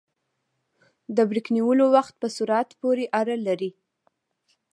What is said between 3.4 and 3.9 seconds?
لري